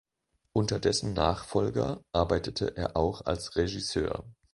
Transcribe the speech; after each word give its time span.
Unter 0.51 0.79
dessen 0.79 1.13
Nachfolger 1.13 2.03
arbeitete 2.11 2.75
er 2.75 2.97
auch 2.97 3.21
als 3.27 3.55
Regisseur. 3.55 4.25